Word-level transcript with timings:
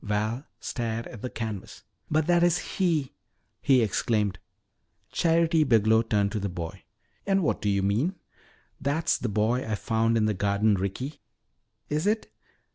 Val 0.03 0.47
stared 0.59 1.05
at 1.05 1.21
the 1.21 1.29
canvas._] 1.29 1.83
"But 2.09 2.25
that 2.25 2.41
is 2.41 2.57
he!" 2.57 3.13
he 3.61 3.83
exclaimed. 3.83 4.39
Charity 5.11 5.63
Biglow 5.63 6.01
turned 6.01 6.31
to 6.31 6.39
the 6.39 6.49
boy. 6.49 6.85
"And 7.27 7.43
what 7.43 7.61
do 7.61 7.69
you 7.69 7.83
mean" 7.83 8.15
"That's 8.87 9.19
the 9.19 9.29
boy 9.29 9.63
I 9.63 9.75
found 9.75 10.17
in 10.17 10.25
the 10.25 10.33
garden, 10.33 10.73
Ricky!" 10.73 11.21
"Is 11.87 12.07
it?" 12.07 12.33